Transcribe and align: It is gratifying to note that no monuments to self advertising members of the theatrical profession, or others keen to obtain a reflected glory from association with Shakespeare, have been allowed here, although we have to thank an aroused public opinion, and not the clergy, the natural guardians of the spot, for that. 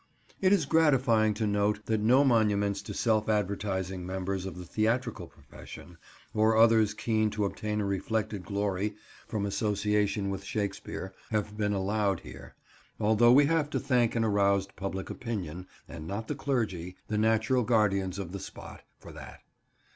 It 0.41 0.51
is 0.51 0.65
gratifying 0.65 1.35
to 1.35 1.45
note 1.45 1.85
that 1.85 1.99
no 2.01 2.23
monuments 2.23 2.81
to 2.81 2.93
self 2.95 3.29
advertising 3.29 4.03
members 4.03 4.47
of 4.47 4.57
the 4.57 4.65
theatrical 4.65 5.27
profession, 5.27 5.99
or 6.33 6.57
others 6.57 6.95
keen 6.95 7.29
to 7.29 7.45
obtain 7.45 7.79
a 7.79 7.85
reflected 7.85 8.43
glory 8.43 8.95
from 9.27 9.45
association 9.45 10.31
with 10.31 10.43
Shakespeare, 10.43 11.13
have 11.29 11.55
been 11.55 11.73
allowed 11.73 12.21
here, 12.21 12.55
although 12.99 13.31
we 13.31 13.45
have 13.45 13.69
to 13.69 13.79
thank 13.79 14.15
an 14.15 14.23
aroused 14.23 14.75
public 14.75 15.11
opinion, 15.11 15.67
and 15.87 16.07
not 16.07 16.27
the 16.27 16.33
clergy, 16.33 16.95
the 17.07 17.19
natural 17.19 17.61
guardians 17.61 18.17
of 18.17 18.31
the 18.31 18.39
spot, 18.39 18.81
for 18.97 19.11
that. 19.11 19.41